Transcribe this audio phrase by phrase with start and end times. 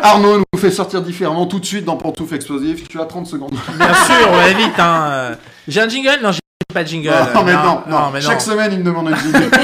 [0.00, 2.86] Arnaud nous fait sortir différemment tout de suite dans Pantouf Explosif.
[2.88, 3.50] Tu as 30 secondes.
[3.50, 4.78] Bien sûr, on va vite.
[4.78, 5.36] Hein.
[5.66, 6.20] J'ai un jingle?
[6.22, 6.38] Non, j'ai
[6.72, 7.10] pas de jingle.
[7.34, 8.10] non, mais non, non.
[8.12, 9.50] mais Chaque semaine, il me demande un jingle.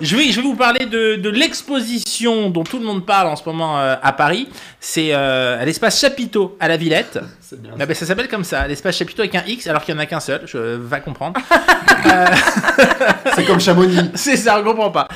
[0.00, 3.36] Je vais, je vais vous parler de, de l'exposition dont tout le monde parle en
[3.36, 4.46] ce moment euh, à Paris.
[4.78, 7.18] C'est euh, à l'espace Chapiteau à la Villette.
[7.52, 7.72] Bien.
[7.80, 10.02] Ah ben, ça s'appelle comme ça, l'espace Chapiteau avec un X alors qu'il n'y en
[10.02, 10.42] a qu'un seul.
[10.44, 11.40] Je va comprendre.
[13.34, 14.10] C'est comme Chamonix.
[14.14, 15.08] C'est ça, on comprend pas.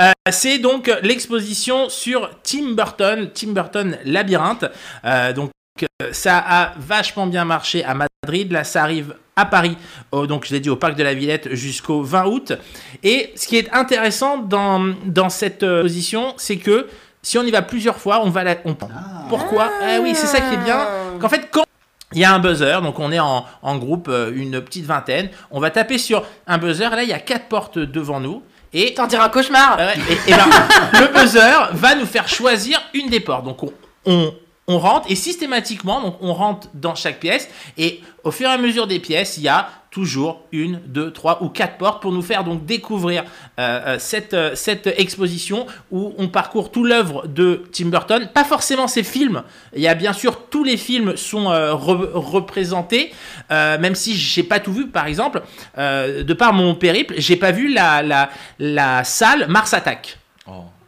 [0.00, 4.64] Euh, c'est donc l'exposition sur Tim Burton, Tim Burton Labyrinthe.
[5.04, 5.50] Euh, donc
[5.82, 8.50] euh, ça a vachement bien marché à Madrid.
[8.52, 9.76] Là, ça arrive à Paris.
[10.12, 12.52] au- donc je l'ai dit au parc de la Villette jusqu'au 20 août.
[13.02, 16.88] Et ce qui est intéressant dans, dans cette exposition, c'est que
[17.22, 18.56] si on y va plusieurs fois, on va la.
[18.64, 18.76] on-
[19.28, 19.70] Pourquoi?
[19.88, 20.86] Eh oui, c'est ça qui est bien.
[21.20, 21.64] Qu'en fait, quand
[22.12, 25.30] il y a un buzzer, donc on est en, en groupe, une petite vingtaine.
[25.50, 26.90] On va taper sur un buzzer.
[26.90, 28.42] Là, il y a quatre portes devant nous.
[28.74, 29.78] Et, T'en diras un cauchemar.
[29.80, 30.44] et- et ben,
[31.00, 33.44] le buzzer va nous faire choisir une des portes.
[33.44, 33.72] Donc on,
[34.04, 34.34] on,
[34.66, 37.48] on rentre et systématiquement, donc on rentre dans chaque pièce.
[37.78, 41.40] Et au fur et à mesure des pièces, il y a toujours une, deux, trois
[41.42, 46.12] ou quatre portes pour nous faire donc découvrir euh, euh, cette, euh, cette exposition où
[46.18, 48.28] on parcourt tout l'œuvre de Tim Burton.
[48.34, 49.44] Pas forcément ses films.
[49.74, 53.12] Il y a bien sûr tous les films sont re- représentés,
[53.50, 54.88] même si j'ai pas tout vu.
[54.88, 55.42] Par exemple,
[55.76, 60.18] de par mon périple, j'ai pas vu la, la, la salle Mars Attack.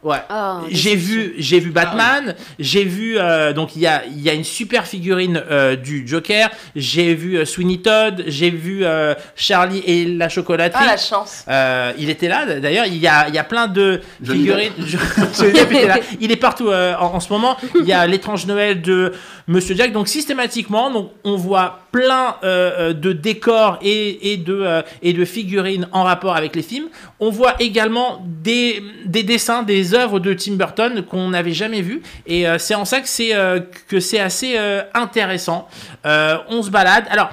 [0.03, 0.17] Ouais.
[0.29, 4.29] Oh, J'ai vu, j'ai vu Batman, j'ai vu euh, donc il y a, il y
[4.29, 9.15] a une super figurine euh, du Joker, j'ai vu euh, Sweeney Todd, j'ai vu euh,
[9.35, 10.83] Charlie et la chocolaterie.
[10.87, 11.43] Ah la chance.
[11.47, 14.73] Euh, il était là d'ailleurs, il y a, il y a plein de Johnny figurines.
[14.79, 16.15] Je-.
[16.21, 17.57] Il est partout euh, en, en ce moment.
[17.79, 19.13] Il y a l'étrange Noël de
[19.47, 19.93] Monsieur Jack.
[19.93, 25.87] Donc systématiquement, donc, on voit plein de décors et, et, de, euh, et de figurines
[25.91, 26.87] en rapport avec les films.
[27.19, 32.01] On voit également des, des dessins, des œuvres de Tim Burton qu'on n'avait jamais vues.
[32.25, 35.67] Et euh, c'est en ça que c'est euh, que c'est assez euh, intéressant.
[36.05, 37.05] Euh, on se balade.
[37.09, 37.29] Alors,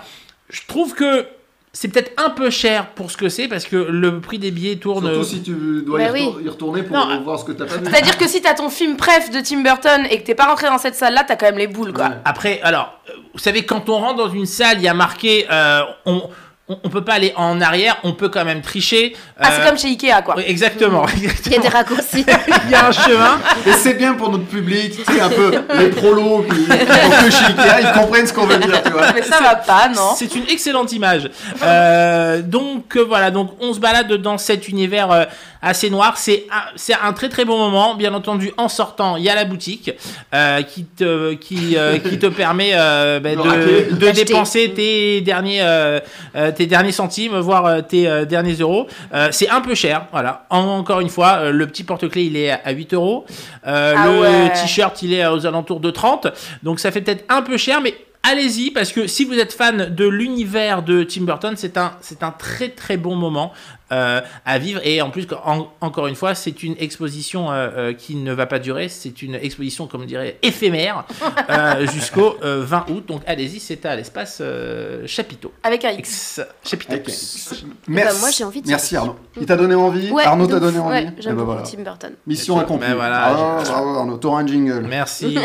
[0.51, 1.27] je trouve que
[1.73, 4.77] c'est peut-être un peu cher pour ce que c'est parce que le prix des billets
[4.77, 5.07] tourne.
[5.09, 6.45] Surtout si tu dois Bah y, retour- oui.
[6.45, 7.85] y retourner pour Non, voir ce que t'as pas vu.
[7.85, 10.69] C'est-à-dire que si t'as ton film préf de Tim Burton et que t'es pas rentré
[10.69, 12.05] dans cette salle-là, t'as quand même les boules quoi.
[12.11, 12.15] Ouais.
[12.25, 13.01] Après, alors,
[13.33, 16.23] vous savez, quand on rentre dans une salle, il y a marqué, euh, on,
[16.69, 19.15] on, on peut pas aller en arrière, on peut quand même tricher.
[19.39, 20.35] Ah, c'est Euh, comme chez Ikea quoi.
[20.39, 21.05] oui, exactement.
[21.47, 22.25] Il y a des raccourcis.
[22.67, 23.39] Il y a un chemin.
[23.67, 27.45] Et c'est bien pour notre public, tu sais, un peu les prolos qui, que chez
[27.45, 29.13] Ikea, ils comprennent ce qu'on veut dire, tu vois.
[29.13, 31.31] Mais ça va pas, non C'est une excellente image.
[31.63, 35.25] Euh, donc euh, voilà, donc on se balade dans cet univers euh,
[35.63, 36.15] assez noir.
[36.19, 37.95] C'est un, c'est un très très bon moment.
[37.95, 39.93] Bien entendu, en sortant, il y a la boutique
[40.35, 46.01] euh, qui te qui, euh, qui te permet euh, bah, De dépenser tes derniers euh,
[46.37, 48.87] euh, tes derniers centimes, voire euh, tes euh, derniers euros.
[49.13, 50.07] Euh, c'est un peu cher.
[50.13, 50.47] Voilà.
[50.51, 53.25] En- encore une fois, le petit porte-clés il est à 8 euros.
[53.65, 54.51] Ah le ouais.
[54.55, 56.29] t-shirt il est aux alentours de 30.
[56.63, 57.95] Donc ça fait peut-être un peu cher, mais
[58.25, 62.23] allez-y parce que si vous êtes fan de l'univers de Tim Burton, c'est un, c'est
[62.23, 63.53] un très très bon moment
[63.93, 64.81] euh, à vivre.
[64.83, 68.47] Et en plus, en- encore une fois, c'est une exposition euh, euh, qui ne va
[68.47, 68.89] pas durer.
[68.89, 71.05] C'est une exposition, comme on dirait, éphémère
[71.51, 73.05] euh, jusqu'au euh, 20 août.
[73.07, 75.53] Donc allez-y, c'est à l'espace euh, Chapiteau.
[75.63, 76.41] Avec un X.
[76.41, 76.41] X.
[76.71, 76.93] Chapiteau.
[76.95, 77.65] Avec- X.
[77.87, 78.15] Merci.
[78.15, 78.97] bah, moi, j'ai envie de Merci.
[78.97, 79.17] Arnaud.
[79.39, 81.63] Il t'a donné envie Ouais, Arnaud t'a donné envie Ouais, Eh j'aime ben voilà.
[81.63, 82.13] Tim Burton.
[82.27, 82.89] Mission accomplie.
[82.89, 84.87] Ben voilà, je- bravo Arnaud, t'auras un jingle.
[84.89, 85.35] Merci.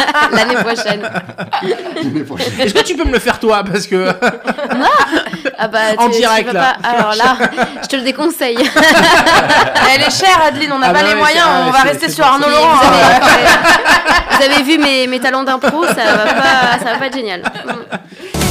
[0.32, 1.02] L'année prochaine.
[2.12, 2.52] L'année prochaine.
[2.60, 4.08] Est-ce que tu peux me le faire toi Parce que
[5.58, 6.74] Ah bah, En tu- direct, peux là.
[6.82, 7.36] pas- Alors là,
[7.82, 8.56] je te le déconseille.
[9.94, 11.80] Elle est chère, Adeline, on n'a Ah pas bah les ouais, moyens, on ouais, va
[11.80, 12.74] rester sur Arnaud Vous Laurent.
[12.74, 12.88] hein.
[13.22, 17.16] avez, vous avez vu mes, mes talents d'impro, ça va pas, ça va pas être
[17.16, 17.42] génial.
[17.42, 17.70] Mm.